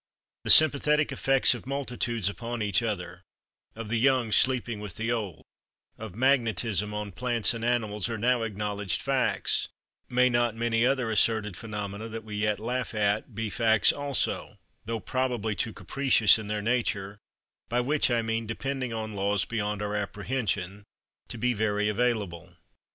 [0.45, 3.21] The sympathetic effects of multitudes upon each other,
[3.75, 5.43] of the young sleeping with the old,
[5.95, 9.67] of magnetism on plants and animals, are now acknowledged facts:
[10.09, 14.99] may not many other asserted phenomena that we yet laugh at be facts also, though
[14.99, 21.37] probably too capricious in their nature—by which I mean, depending on laws beyond our apprehension—to
[21.37, 22.55] be very available?